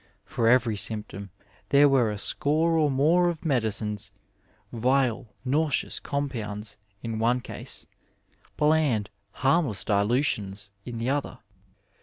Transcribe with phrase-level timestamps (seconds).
[0.25, 1.29] For' every symptom
[1.69, 4.09] there were a score or more of medicines—
[4.73, 7.85] ^vile, nauseous com pounds in one case;
[8.57, 11.37] bland, harmless dilutions in the other.